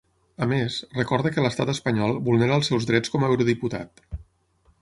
A 0.45 0.45
més, 0.51 0.77
recorda 0.99 1.33
que 1.35 1.43
l’estat 1.47 1.71
espanyol 1.75 2.17
vulnera 2.31 2.57
els 2.61 2.73
seus 2.73 2.91
drets 2.93 3.17
com 3.17 3.27
a 3.29 3.33
eurodiputat. 3.35 4.07